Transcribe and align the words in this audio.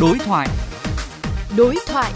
Đối 0.00 0.18
thoại. 0.26 0.46
Đối 1.58 1.74
thoại. 1.92 2.10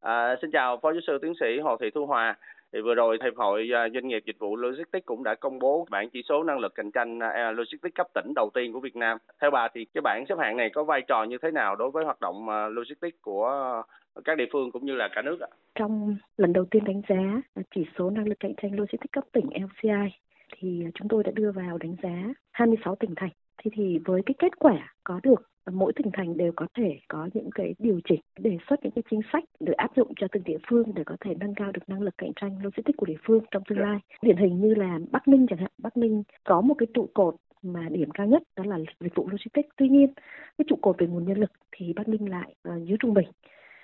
À, 0.00 0.36
xin 0.42 0.50
chào 0.52 0.76
Phó 0.82 0.92
Giáo 0.92 1.00
sư 1.06 1.18
Tiến 1.22 1.32
sĩ 1.40 1.46
Hồ 1.62 1.76
Thị 1.80 1.86
Thu 1.94 2.06
Hòa. 2.06 2.36
Thì 2.72 2.80
vừa 2.80 2.94
rồi 2.94 3.18
Hiệp 3.24 3.36
hội 3.36 3.68
à, 3.74 3.88
Doanh 3.94 4.08
nghiệp 4.08 4.22
Dịch 4.26 4.38
vụ 4.38 4.56
Logistics 4.56 5.06
cũng 5.06 5.24
đã 5.24 5.34
công 5.34 5.58
bố 5.58 5.86
bảng 5.90 6.10
chỉ 6.10 6.22
số 6.28 6.42
năng 6.42 6.58
lực 6.58 6.74
cạnh 6.74 6.90
tranh 6.90 7.18
à, 7.20 7.50
Logistics 7.50 7.94
cấp 7.94 8.06
tỉnh 8.14 8.32
đầu 8.36 8.50
tiên 8.54 8.72
của 8.72 8.80
Việt 8.80 8.96
Nam. 8.96 9.18
Theo 9.40 9.50
bà 9.50 9.68
thì 9.74 9.86
cái 9.94 10.02
bảng 10.02 10.24
xếp 10.28 10.34
hạng 10.38 10.56
này 10.56 10.70
có 10.74 10.84
vai 10.84 11.02
trò 11.08 11.24
như 11.24 11.38
thế 11.42 11.50
nào 11.50 11.76
đối 11.76 11.90
với 11.90 12.04
hoạt 12.04 12.20
động 12.20 12.48
à, 12.48 12.68
Logistics 12.68 13.18
của 13.22 13.82
các 14.24 14.38
địa 14.38 14.48
phương 14.52 14.72
cũng 14.72 14.86
như 14.86 14.94
là 14.94 15.08
cả 15.14 15.22
nước 15.22 15.40
ạ? 15.40 15.48
Trong 15.74 16.16
lần 16.36 16.52
đầu 16.52 16.64
tiên 16.70 16.84
đánh 16.84 17.02
giá 17.08 17.40
chỉ 17.74 17.86
số 17.98 18.10
năng 18.10 18.28
lực 18.28 18.40
cạnh 18.40 18.54
tranh 18.62 18.72
Logistics 18.72 19.12
cấp 19.12 19.24
tỉnh 19.32 19.46
LCI 19.54 20.18
thì 20.58 20.84
chúng 20.94 21.08
tôi 21.08 21.24
đã 21.24 21.32
đưa 21.34 21.52
vào 21.52 21.78
đánh 21.78 21.96
giá 22.02 22.34
26 22.52 22.96
tỉnh 22.96 23.14
thành. 23.16 23.30
Thì 23.62 23.70
thì 23.74 23.98
với 24.04 24.22
cái 24.26 24.34
kết 24.38 24.58
quả 24.58 24.94
có 25.04 25.20
được 25.22 25.50
mỗi 25.72 25.92
tỉnh 25.92 26.10
thành 26.12 26.36
đều 26.36 26.52
có 26.56 26.66
thể 26.76 26.98
có 27.08 27.28
những 27.34 27.50
cái 27.54 27.74
điều 27.78 28.00
chỉnh 28.04 28.20
đề 28.38 28.58
xuất 28.68 28.80
những 28.82 28.92
cái 28.92 29.02
chính 29.10 29.20
sách 29.32 29.44
để 29.60 29.72
áp 29.72 29.90
dụng 29.96 30.12
cho 30.16 30.26
từng 30.32 30.44
địa 30.44 30.58
phương 30.68 30.94
để 30.94 31.02
có 31.06 31.16
thể 31.20 31.34
nâng 31.40 31.54
cao 31.54 31.72
được 31.72 31.88
năng 31.88 32.02
lực 32.02 32.14
cạnh 32.18 32.32
tranh 32.36 32.58
logistics 32.62 32.96
của 32.96 33.06
địa 33.06 33.18
phương 33.26 33.44
trong 33.50 33.62
tương 33.68 33.78
lai. 33.78 33.98
Điển 34.22 34.36
hình 34.36 34.60
như 34.60 34.74
là 34.74 34.98
bắc 35.10 35.28
ninh 35.28 35.46
chẳng 35.50 35.58
hạn. 35.58 35.70
Bắc 35.78 35.96
ninh 35.96 36.22
có 36.44 36.60
một 36.60 36.74
cái 36.78 36.86
trụ 36.94 37.08
cột 37.14 37.34
mà 37.62 37.88
điểm 37.90 38.10
cao 38.10 38.26
nhất 38.26 38.42
đó 38.56 38.64
là 38.66 38.78
dịch 39.00 39.14
vụ 39.14 39.28
logistics. 39.28 39.68
Tuy 39.76 39.88
nhiên 39.88 40.12
cái 40.58 40.64
trụ 40.68 40.76
cột 40.82 40.98
về 40.98 41.06
nguồn 41.06 41.24
nhân 41.24 41.38
lực 41.38 41.50
thì 41.72 41.92
bắc 41.92 42.08
ninh 42.08 42.30
lại 42.30 42.54
uh, 42.68 42.88
dưới 42.88 42.96
trung 43.00 43.14
bình. 43.14 43.28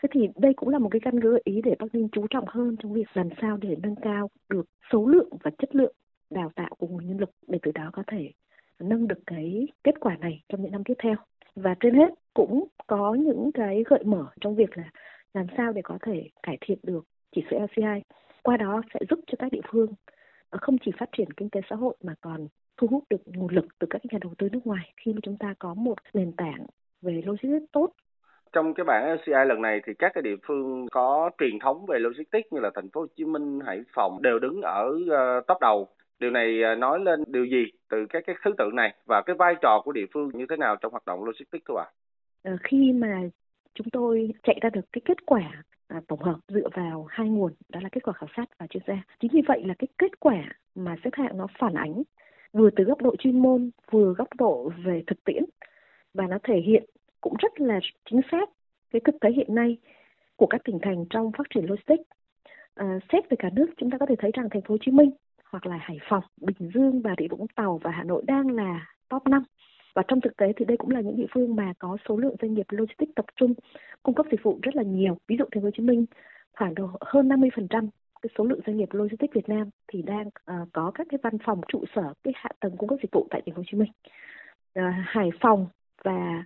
Thế 0.02 0.08
thì 0.12 0.28
đây 0.36 0.55
cũng 0.55 0.69
là 0.69 0.78
một 0.78 0.88
cái 0.88 1.00
căn 1.00 1.20
cứ 1.20 1.38
ý 1.45 1.61
để 1.64 1.74
bắc 1.78 1.95
ninh 1.95 2.08
chú 2.12 2.27
trọng 2.30 2.45
hơn 2.48 2.77
trong 2.83 2.92
việc 2.92 3.06
làm 3.14 3.28
sao 3.41 3.56
để 3.56 3.77
nâng 3.83 3.97
cao 3.97 4.30
được 4.48 4.66
số 4.92 5.06
lượng 5.06 5.28
và 5.42 5.50
chất 5.58 5.74
lượng 5.74 5.95
đào 6.30 6.50
tạo 6.55 6.70
của 6.78 6.86
nguồn 6.86 7.06
nhân 7.06 7.19
lực 7.19 7.30
để 7.48 7.58
từ 7.62 7.72
đó 7.72 7.91
có 7.92 7.99
thể 8.11 8.30
nâng 8.78 9.08
được 9.08 9.20
cái 9.27 9.69
kết 9.84 9.94
quả 10.00 10.16
này 10.16 10.42
trong 10.48 10.62
những 10.62 10.72
năm 10.72 10.84
tiếp 10.84 10.94
theo. 10.98 11.14
Và 11.55 11.75
trên 11.80 11.94
hết 11.94 12.14
cũng 12.34 12.64
có 12.86 13.14
những 13.14 13.50
cái 13.55 13.84
gợi 13.86 14.05
mở 14.05 14.27
trong 14.41 14.56
việc 14.56 14.78
là 14.78 14.91
làm 15.34 15.47
sao 15.56 15.72
để 15.72 15.83
có 15.84 15.98
thể 16.03 16.28
cải 16.42 16.58
thiện 16.61 16.78
được 16.83 17.05
chỉ 17.33 17.44
số 17.50 17.58
LCI 17.58 18.03
qua 18.42 18.56
đó 18.56 18.83
sẽ 18.94 19.00
giúp 19.11 19.20
cho 19.27 19.36
các 19.38 19.53
địa 19.53 19.61
phương 19.70 19.94
ờ, 20.50 20.58
không 20.62 20.77
chỉ 20.84 20.91
phát 20.98 21.08
triển 21.16 21.33
kinh 21.33 21.50
tế 21.50 21.61
xã 21.70 21.77
hội 21.77 21.97
mà 22.03 22.14
còn 22.20 22.47
thu 22.77 22.86
hút 22.86 23.05
được 23.11 23.22
nguồn 23.27 23.55
lực 23.55 23.66
từ 23.78 23.86
các 23.91 24.03
nhà 24.12 24.19
đầu 24.22 24.34
tư 24.38 24.48
nước 24.53 24.61
ngoài 24.66 24.92
khi 24.97 25.12
mà 25.12 25.19
chúng 25.22 25.36
ta 25.36 25.55
có 25.58 25.75
một 25.75 25.94
nền 26.14 26.33
tảng 26.33 26.66
về 27.03 27.22
logistics 27.27 27.72
tốt. 27.72 27.92
Trong 28.53 28.75
cái 28.75 28.84
bảng 28.84 29.14
LCI 29.14 29.47
lần 29.47 29.62
này 29.62 29.81
thì 29.86 29.92
các 29.98 30.12
cái 30.14 30.22
địa 30.22 30.36
phương 30.47 30.86
có 30.92 31.31
truyền 31.38 31.58
thống 31.58 31.86
về 31.86 31.98
logistics 31.98 32.53
như 32.53 32.61
là 32.61 32.70
thành 32.75 32.88
phố 32.91 33.00
Hồ 33.00 33.06
Chí 33.16 33.25
Minh, 33.25 33.61
Hải 33.66 33.83
Phòng 33.94 34.22
đều 34.22 34.38
đứng 34.38 34.62
ở 34.62 34.98
ờ, 35.11 35.41
top 35.48 35.61
đầu. 35.61 35.88
Điều 36.20 36.30
này 36.30 36.62
à, 36.62 36.74
nói 36.74 37.00
lên 37.00 37.24
điều 37.26 37.44
gì 37.44 37.64
từ 37.88 38.06
các 38.08 38.22
cái 38.26 38.36
thứ 38.44 38.50
tự 38.58 38.70
này 38.74 38.94
và 39.06 39.22
cái 39.26 39.36
vai 39.38 39.54
trò 39.62 39.82
của 39.84 39.92
địa 39.92 40.06
phương 40.14 40.30
như 40.34 40.46
thế 40.50 40.56
nào 40.56 40.76
trong 40.76 40.92
hoạt 40.92 41.06
động 41.06 41.24
logistics 41.24 41.64
thưa 41.68 41.74
bà? 41.74 41.84
À, 42.42 42.56
khi 42.64 42.92
mà 42.92 43.20
chúng 43.74 43.86
tôi 43.92 44.32
chạy 44.42 44.58
ra 44.62 44.70
được 44.70 44.92
cái 44.92 45.02
kết 45.04 45.26
quả 45.26 45.62
à, 45.88 46.00
tổng 46.08 46.22
hợp 46.22 46.36
dựa 46.48 46.68
vào 46.74 47.06
hai 47.08 47.28
nguồn 47.28 47.52
đó 47.68 47.80
là 47.82 47.88
kết 47.92 48.00
quả 48.04 48.14
khảo 48.14 48.28
sát 48.36 48.44
và 48.58 48.66
chuyên 48.66 48.82
gia. 48.86 49.02
Chính 49.20 49.30
vì 49.34 49.41
vậy 49.48 49.62
là 49.64 49.74
cái 49.78 49.88
kết 49.98 50.20
quả 50.20 50.44
mà 50.74 50.96
xếp 51.04 51.10
hạng 51.12 51.38
nó 51.38 51.46
phản 51.58 51.74
ánh 51.74 52.02
vừa 52.52 52.70
từ 52.70 52.84
góc 52.84 53.02
độ 53.02 53.16
chuyên 53.16 53.42
môn 53.42 53.70
vừa 53.91 54.14
góc 54.14 54.28
độ 54.38 54.72
về 54.84 55.02
thực 55.06 55.24
tiễn 55.24 55.44
và 56.14 56.26
nó 56.26 56.38
thể 56.42 56.60
hiện 56.66 56.84
cũng 57.20 57.34
rất 57.38 57.60
là 57.60 57.80
chính 58.10 58.20
xác 58.30 58.50
cái 58.91 59.00
thực 59.04 59.20
tế 59.20 59.30
hiện 59.30 59.54
nay 59.54 59.76
của 60.36 60.46
các 60.46 60.60
tỉnh 60.64 60.78
thành 60.82 61.04
trong 61.10 61.32
phát 61.38 61.46
triển 61.54 61.64
logistics. 61.64 62.10
À, 62.74 62.98
xét 63.12 63.30
về 63.30 63.36
cả 63.38 63.50
nước 63.52 63.66
chúng 63.76 63.91
ta 63.91 63.98
có 63.98 64.06
thể 64.06 64.14
thấy 64.18 64.30
rằng 64.34 64.48
thành 64.50 64.62
phố 64.62 64.74
Hồ 64.74 64.78
Chí 64.80 64.91
Minh 64.91 65.10
hoặc 65.51 65.67
là 65.67 65.77
Hải 65.81 65.98
Phòng, 66.09 66.25
Bình 66.41 66.70
Dương, 66.75 67.03
Bà 67.03 67.15
Rịa 67.19 67.29
Vũng 67.29 67.47
Tàu 67.48 67.81
và 67.83 67.91
Hà 67.91 68.05
Nội 68.05 68.23
đang 68.27 68.51
là 68.51 68.87
top 69.09 69.27
5. 69.27 69.43
Và 69.95 70.03
trong 70.09 70.20
thực 70.20 70.37
tế 70.37 70.53
thì 70.56 70.65
đây 70.65 70.77
cũng 70.77 70.91
là 70.91 71.01
những 71.01 71.17
địa 71.17 71.27
phương 71.34 71.56
mà 71.56 71.73
có 71.79 71.97
số 72.09 72.16
lượng 72.16 72.37
doanh 72.43 72.55
nghiệp 72.55 72.66
logistics 72.71 73.12
tập 73.16 73.25
trung 73.37 73.55
cung 74.03 74.15
cấp 74.15 74.27
dịch 74.31 74.43
vụ 74.43 74.59
rất 74.62 74.77
là 74.77 74.83
nhiều. 74.83 75.16
Ví 75.28 75.37
dụ 75.39 75.44
thành 75.53 75.62
phố 75.62 75.66
Hồ 75.66 75.71
Chí 75.77 75.83
Minh 75.83 76.06
khoảng 76.53 76.75
độ 76.75 76.89
hơn 77.00 77.28
50% 77.28 77.89
cái 78.22 78.31
số 78.39 78.44
lượng 78.44 78.60
doanh 78.66 78.77
nghiệp 78.77 78.89
logistics 78.93 79.34
Việt 79.34 79.49
Nam 79.49 79.71
thì 79.89 80.03
đang 80.03 80.27
uh, 80.27 80.69
có 80.72 80.91
các 80.94 81.06
cái 81.10 81.19
văn 81.22 81.39
phòng 81.44 81.60
trụ 81.69 81.84
sở 81.94 82.12
cái 82.25 82.33
hạ 82.37 82.50
tầng 82.60 82.77
cung 82.77 82.89
cấp 82.89 82.99
dịch 83.03 83.12
vụ 83.12 83.27
tại 83.31 83.43
thành 83.47 83.55
phố 83.55 83.59
Hồ 83.59 83.65
Chí 83.71 83.78
Minh. 83.78 83.91
Uh, 84.78 84.84
Hải 85.05 85.31
Phòng 85.41 85.66
và 86.05 86.44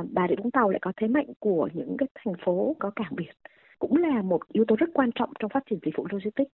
uh, 0.00 0.06
Bà 0.12 0.28
Rịa 0.28 0.36
Vũng 0.36 0.50
Tàu 0.50 0.70
lại 0.70 0.78
có 0.82 0.92
thế 0.96 1.08
mạnh 1.08 1.26
của 1.38 1.68
những 1.74 1.96
cái 1.96 2.08
thành 2.14 2.34
phố 2.44 2.76
có 2.78 2.90
cảng 2.96 3.16
biển 3.16 3.34
cũng 3.78 3.96
là 3.96 4.22
một 4.22 4.40
yếu 4.52 4.64
tố 4.68 4.76
rất 4.76 4.90
quan 4.94 5.10
trọng 5.12 5.32
trong 5.38 5.50
phát 5.50 5.62
triển 5.70 5.78
dịch 5.82 5.96
vụ 5.96 6.06
logistics 6.10 6.50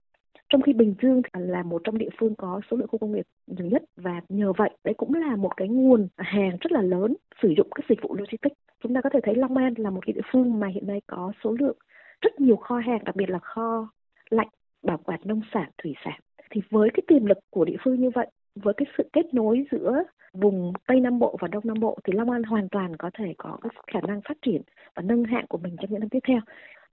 trong 0.53 0.63
khi 0.63 0.73
Bình 0.73 0.95
Dương 1.03 1.23
là 1.33 1.63
một 1.63 1.81
trong 1.85 1.99
địa 1.99 2.09
phương 2.19 2.35
có 2.35 2.61
số 2.71 2.77
lượng 2.77 2.89
khu 2.89 2.99
công 2.99 3.13
nghiệp 3.13 3.27
nhiều 3.47 3.67
nhất 3.67 3.83
và 3.97 4.21
nhờ 4.29 4.53
vậy 4.53 4.71
đấy 4.85 4.95
cũng 4.97 5.15
là 5.15 5.37
một 5.37 5.57
cái 5.57 5.69
nguồn 5.69 6.09
hàng 6.17 6.57
rất 6.61 6.73
là 6.73 6.83
lớn 6.83 7.15
sử 7.43 7.55
dụng 7.57 7.69
các 7.75 7.85
dịch 7.89 8.03
vụ 8.03 8.15
logistics. 8.15 8.57
Chúng 8.83 8.95
ta 8.95 9.01
có 9.01 9.11
thể 9.11 9.21
thấy 9.23 9.35
Long 9.35 9.57
An 9.57 9.75
là 9.77 9.91
một 9.91 10.01
cái 10.07 10.13
địa 10.13 10.21
phương 10.33 10.61
mà 10.61 10.69
hiện 10.69 10.87
nay 10.87 11.01
có 11.07 11.33
số 11.45 11.57
lượng 11.61 11.77
rất 12.21 12.41
nhiều 12.41 12.57
kho 12.57 12.79
hàng, 12.79 13.05
đặc 13.05 13.17
biệt 13.17 13.31
là 13.31 13.39
kho 13.39 13.89
lạnh, 14.31 14.49
bảo 14.83 14.99
quản 15.05 15.21
nông 15.25 15.41
sản, 15.55 15.71
thủy 15.83 15.95
sản. 16.05 16.21
Thì 16.51 16.61
với 16.71 16.91
cái 16.95 17.03
tiềm 17.07 17.27
lực 17.27 17.39
của 17.51 17.65
địa 17.65 17.77
phương 17.85 18.01
như 18.01 18.11
vậy, 18.11 18.27
với 18.55 18.75
cái 18.77 18.87
sự 18.99 19.09
kết 19.13 19.35
nối 19.35 19.65
giữa 19.71 20.03
vùng 20.33 20.73
Tây 20.87 21.01
Nam 21.01 21.19
Bộ 21.19 21.37
và 21.41 21.49
Đông 21.49 21.65
Nam 21.67 21.81
Bộ 21.81 21.99
thì 22.05 22.13
Long 22.13 22.31
An 22.31 22.43
hoàn 22.43 22.69
toàn 22.69 22.97
có 22.97 23.11
thể 23.15 23.35
có 23.39 23.59
cái 23.63 23.71
khả 23.87 24.01
năng 24.07 24.21
phát 24.29 24.37
triển 24.43 24.63
và 24.95 25.03
nâng 25.03 25.25
hạng 25.25 25.47
của 25.47 25.59
mình 25.59 25.77
trong 25.81 25.91
những 25.91 26.01
năm 26.01 26.09
tiếp 26.09 26.21
theo. 26.29 26.41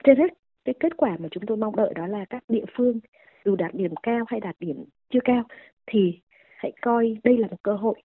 Trên 0.04 0.18
hết, 0.18 0.34
cái 0.70 0.76
kết 0.80 0.98
quả 0.98 1.18
mà 1.20 1.28
chúng 1.32 1.46
tôi 1.46 1.58
mong 1.58 1.76
đợi 1.76 1.94
đó 1.96 2.08
là 2.08 2.26
các 2.30 2.44
địa 2.48 2.66
phương 2.78 3.00
dù 3.46 3.56
đạt 3.56 3.74
điểm 3.74 3.94
cao 4.04 4.26
hay 4.28 4.40
đạt 4.40 4.56
điểm 4.60 4.84
chưa 5.10 5.20
cao 5.24 5.44
thì 5.88 6.20
hãy 6.58 6.72
coi 6.82 7.18
đây 7.24 7.38
là 7.38 7.48
một 7.48 7.58
cơ 7.64 7.74
hội 7.74 8.02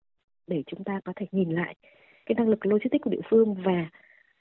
để 0.47 0.63
chúng 0.67 0.85
ta 0.85 1.01
có 1.05 1.13
thể 1.17 1.27
nhìn 1.33 1.51
lại 1.51 1.75
cái 2.27 2.35
năng 2.35 2.49
lực 2.49 2.67
logistics 2.67 3.03
của 3.03 3.11
địa 3.11 3.21
phương 3.31 3.55
và 3.65 3.89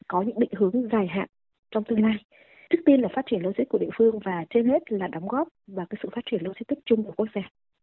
có 0.07 0.21
những 0.21 0.39
định 0.39 0.49
hướng 0.53 0.89
dài 0.91 1.07
hạn 1.07 1.27
trong 1.71 1.83
tương 1.83 2.03
lai. 2.03 2.15
Trước 2.69 2.79
tiên 2.85 3.01
là 3.01 3.09
phát 3.15 3.25
triển 3.25 3.41
logistics 3.43 3.69
của 3.69 3.77
địa 3.77 3.89
phương 3.97 4.19
và 4.19 4.45
trên 4.49 4.65
hết 4.69 4.91
là 4.91 5.07
đóng 5.07 5.27
góp 5.27 5.47
vào 5.67 5.85
cái 5.89 5.99
sự 6.03 6.09
phát 6.15 6.21
triển 6.31 6.43
logistics 6.43 6.81
chung 6.85 7.03
của 7.03 7.13
quốc 7.17 7.27
gia. 7.35 7.41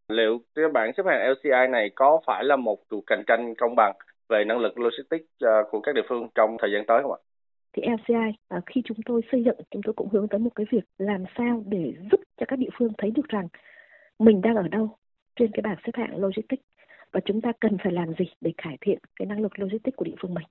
Liệu 0.08 0.40
cái 0.54 0.64
bảng 0.68 0.92
xếp 0.96 1.02
hạng 1.06 1.30
LCI 1.30 1.70
này 1.70 1.90
có 1.94 2.20
phải 2.26 2.44
là 2.44 2.56
một 2.56 2.78
cuộc 2.88 3.04
cạnh 3.06 3.22
tranh 3.26 3.54
công 3.58 3.76
bằng 3.76 3.92
về 4.28 4.44
năng 4.44 4.58
lực 4.58 4.78
logistics 4.78 5.30
ờ, 5.40 5.64
của 5.70 5.80
các 5.80 5.94
địa 5.94 6.06
phương 6.08 6.28
trong 6.34 6.56
thời 6.58 6.70
gian 6.72 6.84
tới 6.86 7.02
không 7.02 7.12
ạ? 7.12 7.20
Thì 7.72 7.82
LCI 7.82 8.38
à, 8.48 8.60
khi 8.66 8.82
chúng 8.84 8.98
tôi 9.06 9.20
xây 9.32 9.44
dựng 9.44 9.56
chúng 9.70 9.82
tôi 9.82 9.94
cũng 9.94 10.08
hướng 10.08 10.28
tới 10.28 10.40
một 10.40 10.50
cái 10.54 10.66
việc 10.70 10.84
làm 10.98 11.24
sao 11.38 11.64
để 11.66 11.94
giúp 12.10 12.20
cho 12.36 12.46
các 12.48 12.58
địa 12.58 12.68
phương 12.78 12.92
thấy 12.98 13.10
được 13.10 13.28
rằng 13.28 13.48
mình 14.18 14.40
đang 14.40 14.56
ở 14.56 14.68
đâu 14.68 14.96
trên 15.36 15.50
cái 15.52 15.62
bảng 15.62 15.78
xếp 15.86 15.92
hạng 15.94 16.16
logistics 16.16 16.62
và 17.12 17.20
chúng 17.24 17.40
ta 17.40 17.52
cần 17.60 17.76
phải 17.84 17.92
làm 17.92 18.08
gì 18.18 18.24
để 18.40 18.52
cải 18.56 18.78
thiện 18.80 18.98
cái 19.16 19.26
năng 19.26 19.40
lực 19.40 19.58
logistics 19.58 19.96
của 19.96 20.04
địa 20.04 20.14
phương 20.20 20.34
mình. 20.34 20.46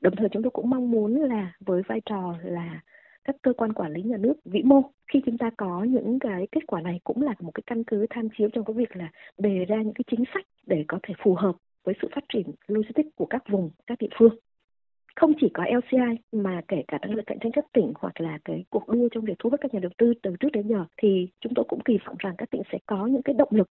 Đồng 0.00 0.16
thời 0.16 0.28
chúng 0.28 0.42
tôi 0.42 0.50
cũng 0.50 0.70
mong 0.70 0.90
muốn 0.90 1.14
là 1.14 1.52
với 1.60 1.82
vai 1.88 2.00
trò 2.06 2.34
là 2.42 2.80
các 3.24 3.36
cơ 3.42 3.52
quan 3.52 3.72
quản 3.72 3.92
lý 3.92 4.02
nhà 4.02 4.16
nước 4.16 4.34
vĩ 4.44 4.62
mô 4.62 4.82
khi 5.12 5.22
chúng 5.26 5.38
ta 5.38 5.50
có 5.56 5.84
những 5.84 6.18
cái 6.18 6.46
kết 6.52 6.60
quả 6.66 6.80
này 6.80 7.00
cũng 7.04 7.22
là 7.22 7.34
một 7.40 7.50
cái 7.54 7.62
căn 7.66 7.84
cứ 7.84 8.06
tham 8.10 8.28
chiếu 8.38 8.48
trong 8.52 8.64
cái 8.64 8.74
việc 8.74 8.96
là 8.96 9.10
đề 9.38 9.64
ra 9.64 9.76
những 9.76 9.94
cái 9.94 10.04
chính 10.10 10.24
sách 10.34 10.44
để 10.66 10.84
có 10.88 10.98
thể 11.02 11.14
phù 11.24 11.34
hợp 11.34 11.56
với 11.84 11.94
sự 12.02 12.08
phát 12.14 12.24
triển 12.32 12.46
logistics 12.66 13.16
của 13.16 13.26
các 13.26 13.42
vùng, 13.48 13.70
các 13.86 13.98
địa 13.98 14.08
phương 14.18 14.36
không 15.22 15.32
chỉ 15.40 15.48
có 15.54 15.64
LCI 15.64 16.18
mà 16.32 16.60
kể 16.68 16.82
cả 16.88 16.98
năng 17.02 17.14
lực 17.14 17.26
cạnh 17.26 17.38
tranh 17.38 17.52
cấp 17.52 17.64
tỉnh 17.72 17.92
hoặc 17.94 18.20
là 18.20 18.38
cái 18.44 18.64
cuộc 18.70 18.88
đua 18.88 19.08
trong 19.08 19.24
việc 19.24 19.34
thu 19.38 19.50
hút 19.50 19.60
các 19.60 19.74
nhà 19.74 19.80
đầu 19.80 19.90
tư 19.98 20.12
từ 20.22 20.36
trước 20.40 20.48
đến 20.52 20.68
giờ, 20.68 20.84
thì 20.96 21.28
chúng 21.40 21.54
tôi 21.54 21.64
cũng 21.68 21.80
kỳ 21.80 21.98
vọng 22.06 22.16
rằng 22.18 22.34
các 22.38 22.50
tỉnh 22.50 22.62
sẽ 22.72 22.78
có 22.86 23.06
những 23.06 23.22
cái 23.22 23.34
động 23.34 23.48
lực 23.50 23.70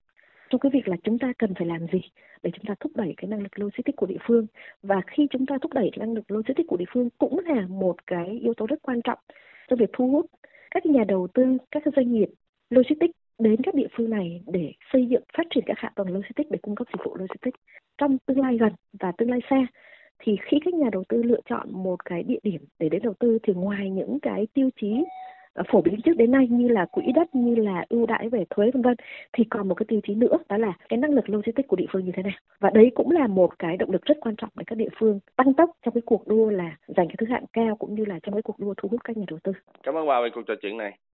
trong 0.49 0.59
cái 0.59 0.69
việc 0.73 0.87
là 0.87 0.95
chúng 1.03 1.19
ta 1.19 1.33
cần 1.37 1.53
phải 1.53 1.67
làm 1.67 1.87
gì 1.91 2.01
để 2.43 2.51
chúng 2.53 2.65
ta 2.65 2.75
thúc 2.79 2.91
đẩy 2.95 3.13
cái 3.17 3.27
năng 3.29 3.41
lực 3.41 3.59
logistics 3.59 3.95
của 3.95 4.05
địa 4.05 4.17
phương. 4.27 4.45
Và 4.83 5.01
khi 5.07 5.27
chúng 5.31 5.45
ta 5.45 5.57
thúc 5.61 5.73
đẩy 5.73 5.91
năng 5.97 6.13
lực 6.13 6.31
logistics 6.31 6.67
của 6.67 6.77
địa 6.77 6.85
phương 6.93 7.09
cũng 7.17 7.39
là 7.39 7.67
một 7.69 8.07
cái 8.07 8.27
yếu 8.41 8.53
tố 8.53 8.65
rất 8.65 8.81
quan 8.81 9.01
trọng 9.01 9.19
trong 9.69 9.79
việc 9.79 9.89
thu 9.93 10.09
hút 10.11 10.25
các 10.71 10.85
nhà 10.85 11.03
đầu 11.07 11.27
tư, 11.33 11.57
các 11.71 11.83
doanh 11.95 12.13
nghiệp 12.13 12.29
logistics 12.69 13.13
đến 13.39 13.55
các 13.63 13.75
địa 13.75 13.87
phương 13.97 14.09
này 14.09 14.41
để 14.47 14.73
xây 14.93 15.05
dựng, 15.05 15.23
phát 15.37 15.47
triển 15.49 15.63
các 15.67 15.77
hạ 15.77 15.91
tầng 15.95 16.13
logistics 16.13 16.51
để 16.51 16.57
cung 16.61 16.75
cấp 16.75 16.87
dịch 16.93 17.05
vụ 17.05 17.15
logistics 17.15 17.59
trong 17.97 18.17
tương 18.25 18.39
lai 18.39 18.57
gần 18.57 18.73
và 18.99 19.11
tương 19.17 19.29
lai 19.29 19.39
xa 19.49 19.67
thì 20.21 20.37
khi 20.41 20.59
các 20.65 20.73
nhà 20.73 20.89
đầu 20.91 21.03
tư 21.09 21.23
lựa 21.23 21.39
chọn 21.49 21.67
một 21.71 22.05
cái 22.05 22.23
địa 22.23 22.39
điểm 22.43 22.61
để 22.79 22.89
đến 22.89 23.01
đầu 23.03 23.13
tư 23.19 23.37
thì 23.43 23.53
ngoài 23.53 23.89
những 23.89 24.19
cái 24.19 24.47
tiêu 24.53 24.69
chí 24.81 25.03
ờ, 25.53 25.63
phổ 25.71 25.81
biến 25.81 26.01
trước 26.01 26.17
đến 26.17 26.31
nay 26.31 26.47
như 26.47 26.67
là 26.67 26.85
quỹ 26.85 27.03
đất, 27.15 27.35
như 27.35 27.55
là 27.55 27.85
ưu 27.89 28.05
đãi 28.05 28.29
về 28.29 28.45
thuế, 28.49 28.71
vân 28.71 28.81
vân, 28.81 28.95
thì 29.33 29.43
còn 29.43 29.67
một 29.67 29.75
cái 29.75 29.85
tiêu 29.89 29.99
chí 30.07 30.15
nữa, 30.15 30.37
đó 30.49 30.57
là 30.57 30.73
cái 30.89 30.97
năng 30.97 31.13
lực 31.13 31.29
logistics 31.29 31.67
của 31.67 31.75
địa 31.75 31.85
phương 31.91 32.05
như 32.05 32.11
thế 32.15 32.23
nào 32.23 32.33
và 32.59 32.69
đấy 32.69 32.91
cũng 32.95 33.11
là 33.11 33.27
một 33.27 33.59
cái 33.59 33.77
động 33.77 33.91
lực 33.91 34.05
rất 34.05 34.17
quan 34.21 34.35
trọng 34.35 34.49
để 34.55 34.63
các 34.67 34.75
địa 34.75 34.89
phương 34.99 35.19
tăng 35.35 35.53
tốc 35.53 35.69
trong 35.85 35.93
cái 35.93 36.01
cuộc 36.05 36.27
đua 36.27 36.49
là 36.49 36.77
giành 36.87 37.07
cái 37.07 37.15
thứ 37.17 37.25
hạng 37.25 37.45
cao 37.53 37.75
cũng 37.75 37.95
như 37.95 38.05
là 38.05 38.19
trong 38.23 38.33
cái 38.33 38.41
cuộc 38.41 38.59
đua 38.59 38.73
thu 38.77 38.89
hút 38.89 39.03
các 39.03 39.17
nhà 39.17 39.25
đầu 39.27 39.39
tư. 39.43 39.51
Cảm 39.83 39.97
ơn 39.97 40.07
bà 40.07 40.21
về 40.21 40.29
cuộc 40.33 40.41
trò 40.47 40.53
chuyện 40.61 40.77
này. 40.77 40.97